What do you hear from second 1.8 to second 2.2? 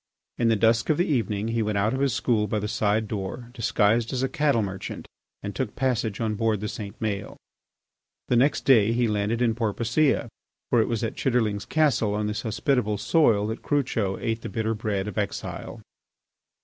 of his